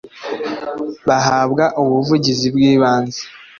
[1.07, 3.21] bahabwa ubuvuzi bw’ibanze